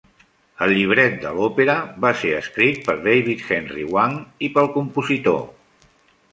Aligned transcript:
El 0.67 0.71
llibret 0.77 1.17
de 1.25 1.33
l'òpera 1.39 1.75
va 2.07 2.11
ser 2.23 2.33
escrit 2.39 2.81
per 2.89 2.97
David 3.05 3.47
Henry 3.59 3.87
Hwang 3.93 4.19
i 4.49 4.53
pel 4.59 4.75
compositor. 4.81 5.41